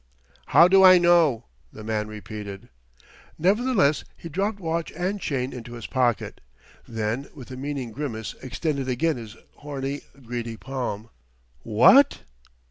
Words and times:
"How 0.47 0.67
do 0.67 0.83
I 0.83 0.97
know?" 0.97 1.45
the 1.71 1.83
man 1.83 2.07
repeated. 2.07 2.69
Nevertheless 3.37 4.03
he 4.17 4.29
dropped 4.29 4.59
watch 4.59 4.91
and 4.93 5.21
chain 5.21 5.53
into 5.53 5.73
his 5.73 5.85
pocket, 5.85 6.41
then 6.87 7.29
with 7.35 7.51
a 7.51 7.55
meaning 7.55 7.91
grimace 7.91 8.33
extended 8.41 8.89
again 8.89 9.17
his 9.17 9.37
horny, 9.57 10.01
greedy 10.23 10.57
palm. 10.57 11.11
"What...?" 11.61 12.21